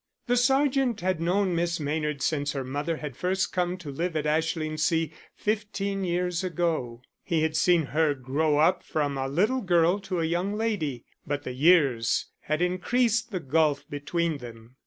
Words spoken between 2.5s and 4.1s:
her mother had first come to